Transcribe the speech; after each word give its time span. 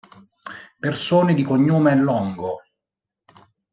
Persone 0.79 1.35
di 1.35 1.43
cognome 1.43 1.95
Longo 1.95 2.61